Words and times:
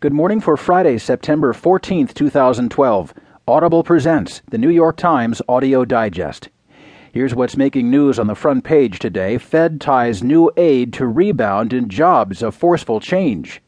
Good 0.00 0.14
morning 0.14 0.40
for 0.40 0.56
Friday, 0.56 0.96
September 0.96 1.52
14th, 1.52 2.14
2012. 2.14 3.12
Audible 3.46 3.84
presents 3.84 4.40
the 4.50 4.56
New 4.56 4.70
York 4.70 4.96
Times 4.96 5.42
Audio 5.46 5.84
Digest. 5.84 6.48
Here's 7.12 7.34
what's 7.34 7.54
making 7.54 7.90
news 7.90 8.18
on 8.18 8.26
the 8.26 8.34
front 8.34 8.64
page 8.64 8.98
today 8.98 9.36
Fed 9.36 9.78
ties 9.78 10.22
new 10.22 10.50
aid 10.56 10.94
to 10.94 11.06
rebound 11.06 11.74
in 11.74 11.90
jobs 11.90 12.42
of 12.42 12.54
forceful 12.54 12.98
change. 12.98 13.60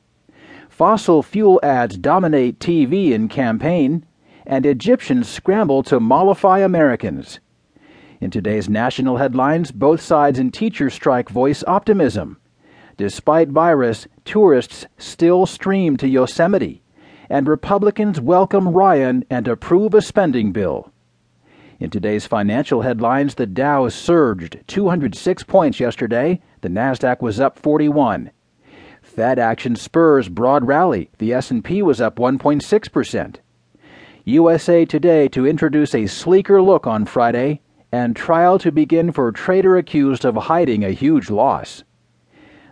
Fossil 0.70 1.22
fuel 1.22 1.60
ads 1.62 1.98
dominate 1.98 2.58
TV 2.58 3.10
in 3.10 3.28
campaign, 3.28 4.06
and 4.46 4.64
Egyptians 4.64 5.28
scramble 5.28 5.82
to 5.82 6.00
mollify 6.00 6.60
Americans. 6.60 7.40
In 8.22 8.30
today's 8.30 8.70
national 8.70 9.18
headlines, 9.18 9.70
both 9.70 10.00
sides 10.00 10.38
in 10.38 10.50
teacher 10.50 10.88
strike 10.88 11.28
voice 11.28 11.62
optimism. 11.66 12.38
Despite 12.96 13.48
virus, 13.48 14.06
tourists 14.24 14.86
still 14.98 15.46
stream 15.46 15.96
to 15.96 16.08
Yosemite, 16.08 16.82
and 17.30 17.48
Republicans 17.48 18.20
welcome 18.20 18.68
Ryan 18.68 19.24
and 19.30 19.48
approve 19.48 19.94
a 19.94 20.02
spending 20.02 20.52
bill. 20.52 20.92
In 21.80 21.90
today's 21.90 22.26
financial 22.26 22.82
headlines, 22.82 23.34
the 23.34 23.46
Dow 23.46 23.88
surged 23.88 24.58
206 24.66 25.42
points 25.44 25.80
yesterday. 25.80 26.40
The 26.60 26.68
Nasdaq 26.68 27.20
was 27.20 27.40
up 27.40 27.58
41. 27.58 28.30
Fed 29.00 29.38
action 29.38 29.74
spurs 29.74 30.28
broad 30.28 30.66
rally. 30.66 31.10
The 31.18 31.32
S&P 31.32 31.82
was 31.82 32.00
up 32.00 32.16
1.6%. 32.16 33.36
USA 34.24 34.84
Today 34.84 35.26
to 35.28 35.46
introduce 35.46 35.94
a 35.94 36.06
sleeker 36.06 36.62
look 36.62 36.86
on 36.86 37.04
Friday 37.04 37.62
and 37.90 38.14
trial 38.14 38.58
to 38.60 38.70
begin 38.70 39.10
for 39.10 39.32
trader 39.32 39.76
accused 39.76 40.24
of 40.24 40.36
hiding 40.36 40.84
a 40.84 40.90
huge 40.90 41.30
loss. 41.30 41.82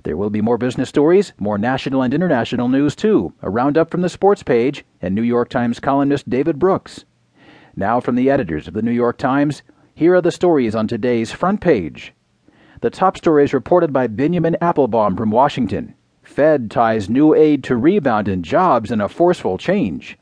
There 0.02 0.16
will 0.16 0.30
be 0.30 0.40
more 0.40 0.56
business 0.56 0.88
stories, 0.88 1.32
more 1.38 1.58
national 1.58 2.02
and 2.02 2.14
international 2.14 2.68
news, 2.68 2.96
too. 2.96 3.34
A 3.42 3.50
roundup 3.50 3.90
from 3.90 4.00
the 4.00 4.08
sports 4.08 4.42
page 4.42 4.84
and 5.02 5.14
New 5.14 5.22
York 5.22 5.48
Times 5.50 5.78
columnist 5.78 6.30
David 6.30 6.58
Brooks. 6.58 7.04
Now, 7.76 8.00
from 8.00 8.14
the 8.14 8.30
editors 8.30 8.66
of 8.66 8.74
the 8.74 8.82
New 8.82 8.92
York 8.92 9.18
Times, 9.18 9.62
here 9.94 10.14
are 10.14 10.22
the 10.22 10.30
stories 10.30 10.74
on 10.74 10.88
today's 10.88 11.32
front 11.32 11.60
page. 11.60 12.14
The 12.80 12.90
top 12.90 13.18
story 13.18 13.44
is 13.44 13.52
reported 13.52 13.92
by 13.92 14.06
Benjamin 14.06 14.56
Appelbaum 14.62 15.16
from 15.16 15.30
Washington. 15.30 15.94
Fed 16.22 16.70
ties 16.70 17.10
new 17.10 17.34
aid 17.34 17.62
to 17.64 17.76
rebound 17.76 18.26
in 18.26 18.42
jobs 18.42 18.90
in 18.90 19.00
a 19.00 19.08
forceful 19.08 19.58
change. 19.58 20.16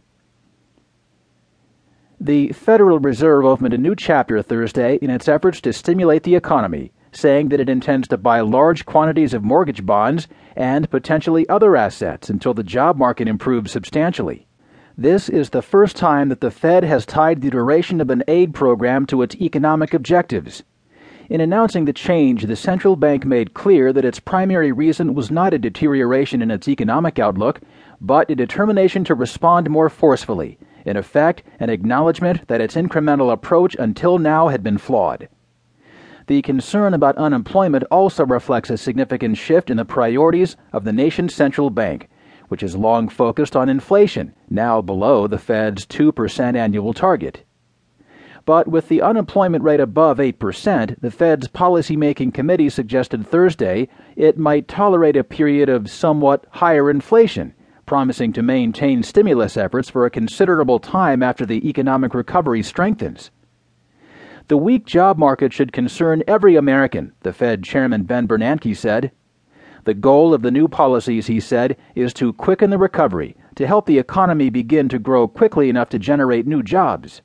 The 2.20 2.50
Federal 2.50 2.98
Reserve 2.98 3.44
opened 3.44 3.74
a 3.74 3.78
new 3.78 3.94
chapter 3.94 4.42
Thursday 4.42 4.96
in 4.96 5.10
its 5.10 5.28
efforts 5.28 5.60
to 5.60 5.72
stimulate 5.72 6.24
the 6.24 6.34
economy 6.34 6.90
saying 7.12 7.48
that 7.48 7.60
it 7.60 7.68
intends 7.68 8.08
to 8.08 8.18
buy 8.18 8.40
large 8.40 8.84
quantities 8.84 9.34
of 9.34 9.44
mortgage 9.44 9.84
bonds 9.84 10.28
and 10.56 10.90
potentially 10.90 11.48
other 11.48 11.76
assets 11.76 12.28
until 12.28 12.54
the 12.54 12.62
job 12.62 12.96
market 12.96 13.28
improves 13.28 13.72
substantially. 13.72 14.46
This 14.96 15.28
is 15.28 15.50
the 15.50 15.62
first 15.62 15.96
time 15.96 16.28
that 16.28 16.40
the 16.40 16.50
Fed 16.50 16.82
has 16.82 17.06
tied 17.06 17.40
the 17.40 17.50
duration 17.50 18.00
of 18.00 18.10
an 18.10 18.24
aid 18.26 18.52
program 18.52 19.06
to 19.06 19.22
its 19.22 19.36
economic 19.36 19.94
objectives. 19.94 20.64
In 21.30 21.40
announcing 21.40 21.84
the 21.84 21.92
change, 21.92 22.46
the 22.46 22.56
central 22.56 22.96
bank 22.96 23.24
made 23.26 23.54
clear 23.54 23.92
that 23.92 24.04
its 24.04 24.18
primary 24.18 24.72
reason 24.72 25.14
was 25.14 25.30
not 25.30 25.54
a 25.54 25.58
deterioration 25.58 26.42
in 26.42 26.50
its 26.50 26.66
economic 26.66 27.18
outlook, 27.18 27.60
but 28.00 28.30
a 28.30 28.34
determination 28.34 29.04
to 29.04 29.14
respond 29.14 29.68
more 29.68 29.88
forcefully, 29.88 30.58
in 30.84 30.96
effect, 30.96 31.42
an 31.60 31.68
acknowledgement 31.68 32.48
that 32.48 32.60
its 32.60 32.74
incremental 32.74 33.30
approach 33.30 33.76
until 33.78 34.18
now 34.18 34.48
had 34.48 34.62
been 34.62 34.78
flawed. 34.78 35.28
The 36.28 36.42
concern 36.42 36.92
about 36.92 37.16
unemployment 37.16 37.84
also 37.84 38.26
reflects 38.26 38.68
a 38.68 38.76
significant 38.76 39.38
shift 39.38 39.70
in 39.70 39.78
the 39.78 39.86
priorities 39.86 40.58
of 40.74 40.84
the 40.84 40.92
nation's 40.92 41.34
central 41.34 41.70
bank, 41.70 42.10
which 42.48 42.60
has 42.60 42.76
long 42.76 43.08
focused 43.08 43.56
on 43.56 43.70
inflation, 43.70 44.34
now 44.50 44.82
below 44.82 45.26
the 45.26 45.38
Fed's 45.38 45.86
2% 45.86 46.54
annual 46.54 46.92
target. 46.92 47.46
But 48.44 48.68
with 48.68 48.88
the 48.88 49.00
unemployment 49.00 49.64
rate 49.64 49.80
above 49.80 50.18
8%, 50.18 51.00
the 51.00 51.10
Fed's 51.10 51.48
policymaking 51.48 52.34
committee 52.34 52.68
suggested 52.68 53.26
Thursday 53.26 53.88
it 54.14 54.36
might 54.36 54.68
tolerate 54.68 55.16
a 55.16 55.24
period 55.24 55.70
of 55.70 55.88
somewhat 55.88 56.44
higher 56.50 56.90
inflation, 56.90 57.54
promising 57.86 58.34
to 58.34 58.42
maintain 58.42 59.02
stimulus 59.02 59.56
efforts 59.56 59.88
for 59.88 60.04
a 60.04 60.10
considerable 60.10 60.78
time 60.78 61.22
after 61.22 61.46
the 61.46 61.66
economic 61.66 62.12
recovery 62.12 62.62
strengthens. 62.62 63.30
The 64.48 64.56
weak 64.56 64.86
job 64.86 65.18
market 65.18 65.52
should 65.52 65.74
concern 65.74 66.22
every 66.26 66.56
American, 66.56 67.12
the 67.20 67.34
Fed 67.34 67.62
Chairman 67.62 68.04
Ben 68.04 68.26
Bernanke 68.26 68.74
said. 68.74 69.12
The 69.84 69.92
goal 69.92 70.32
of 70.32 70.40
the 70.40 70.50
new 70.50 70.68
policies, 70.68 71.26
he 71.26 71.38
said, 71.38 71.76
is 71.94 72.14
to 72.14 72.32
quicken 72.32 72.70
the 72.70 72.78
recovery, 72.78 73.36
to 73.56 73.66
help 73.66 73.84
the 73.84 73.98
economy 73.98 74.48
begin 74.48 74.88
to 74.88 74.98
grow 74.98 75.28
quickly 75.28 75.68
enough 75.68 75.90
to 75.90 75.98
generate 75.98 76.46
new 76.46 76.62
jobs. 76.62 77.20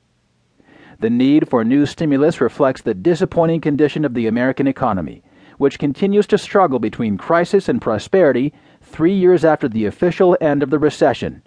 The 1.00 1.08
need 1.08 1.48
for 1.48 1.64
new 1.64 1.86
stimulus 1.86 2.42
reflects 2.42 2.82
the 2.82 2.92
disappointing 2.92 3.62
condition 3.62 4.04
of 4.04 4.12
the 4.12 4.26
American 4.26 4.66
economy, 4.66 5.22
which 5.56 5.78
continues 5.78 6.26
to 6.26 6.36
struggle 6.36 6.78
between 6.78 7.16
crisis 7.16 7.70
and 7.70 7.80
prosperity 7.80 8.52
three 8.82 9.14
years 9.14 9.46
after 9.46 9.66
the 9.66 9.86
official 9.86 10.36
end 10.42 10.62
of 10.62 10.68
the 10.68 10.78
recession. 10.78 11.42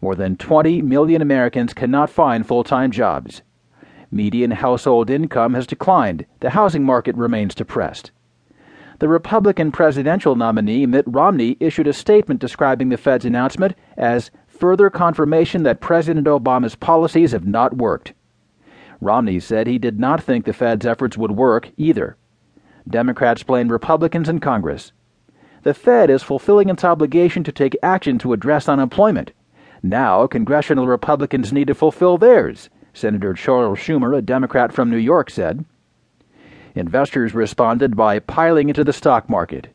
More 0.00 0.16
than 0.16 0.36
20 0.36 0.82
million 0.82 1.22
Americans 1.22 1.72
cannot 1.72 2.10
find 2.10 2.44
full 2.44 2.64
time 2.64 2.90
jobs. 2.90 3.42
Median 4.10 4.52
household 4.52 5.10
income 5.10 5.54
has 5.54 5.66
declined. 5.66 6.24
The 6.40 6.50
housing 6.50 6.84
market 6.84 7.14
remains 7.16 7.54
depressed. 7.54 8.10
The 9.00 9.08
Republican 9.08 9.70
presidential 9.70 10.34
nominee, 10.34 10.86
Mitt 10.86 11.04
Romney, 11.06 11.56
issued 11.60 11.86
a 11.86 11.92
statement 11.92 12.40
describing 12.40 12.88
the 12.88 12.96
Fed's 12.96 13.24
announcement 13.24 13.76
as 13.96 14.30
further 14.48 14.90
confirmation 14.90 15.62
that 15.62 15.80
President 15.80 16.26
Obama's 16.26 16.74
policies 16.74 17.32
have 17.32 17.46
not 17.46 17.76
worked. 17.76 18.14
Romney 19.00 19.38
said 19.38 19.66
he 19.66 19.78
did 19.78 20.00
not 20.00 20.22
think 20.22 20.44
the 20.44 20.52
Fed's 20.52 20.86
efforts 20.86 21.16
would 21.16 21.32
work 21.32 21.70
either. 21.76 22.16
Democrats 22.88 23.44
blame 23.44 23.68
Republicans 23.68 24.28
in 24.28 24.40
Congress. 24.40 24.92
The 25.62 25.74
Fed 25.74 26.10
is 26.10 26.22
fulfilling 26.22 26.70
its 26.70 26.82
obligation 26.82 27.44
to 27.44 27.52
take 27.52 27.76
action 27.82 28.18
to 28.20 28.32
address 28.32 28.68
unemployment. 28.68 29.32
Now, 29.82 30.26
congressional 30.26 30.88
Republicans 30.88 31.52
need 31.52 31.68
to 31.68 31.74
fulfill 31.74 32.18
theirs 32.18 32.68
Senator 32.98 33.32
Charles 33.32 33.78
Schumer, 33.78 34.16
a 34.18 34.20
Democrat 34.20 34.72
from 34.72 34.90
New 34.90 34.96
York, 34.96 35.30
said. 35.30 35.64
Investors 36.74 37.32
responded 37.32 37.96
by 37.96 38.18
piling 38.18 38.68
into 38.68 38.82
the 38.82 38.92
stock 38.92 39.30
market. 39.30 39.68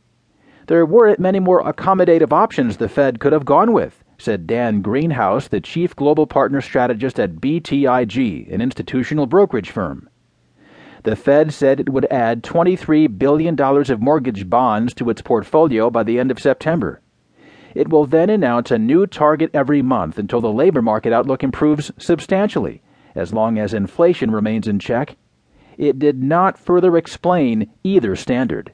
There 0.68 0.86
weren't 0.86 1.20
many 1.20 1.40
more 1.40 1.64
accommodative 1.64 2.34
options 2.34 2.78
the 2.78 2.90
Fed 2.90 3.22
could 3.22 3.32
have 3.32 3.46
gone 3.46 3.72
with, 3.72 4.04
said 4.18 4.46
Dan 4.46 4.84
Greenhaus, 4.84 5.48
the 5.48 5.62
chief 5.62 5.96
global 5.96 6.28
partner 6.28 6.60
strategist 6.60 7.18
at 7.18 7.36
BTIG, 7.36 8.54
an 8.54 8.60
institutional 8.60 9.26
brokerage 9.26 9.70
firm. 9.70 10.10
The 11.04 11.16
Fed 11.16 11.54
said 11.54 11.80
it 11.80 11.90
would 11.90 12.08
add 12.12 12.44
$23 12.44 13.18
billion 13.18 13.60
of 13.60 14.02
mortgage 14.02 14.50
bonds 14.50 14.94
to 14.96 15.10
its 15.10 15.22
portfolio 15.22 15.90
by 15.90 16.04
the 16.04 16.20
end 16.20 16.30
of 16.30 16.40
September. 16.40 17.02
It 17.74 17.90
will 17.90 18.06
then 18.06 18.30
announce 18.30 18.70
a 18.70 18.78
new 18.78 19.08
target 19.08 19.50
every 19.54 19.82
month 19.82 20.18
until 20.18 20.42
the 20.42 20.52
labor 20.52 20.82
market 20.82 21.14
outlook 21.14 21.42
improves 21.42 21.92
substantially 21.98 22.82
as 23.16 23.34
long 23.34 23.58
as 23.58 23.74
inflation 23.74 24.32
remains 24.32 24.68
in 24.68 24.80
check. 24.80 25.18
It 25.78 26.00
did 26.00 26.22
not 26.22 26.58
further 26.58 26.98
explain 26.98 27.72
either 27.84 28.16
standard. 28.16 28.74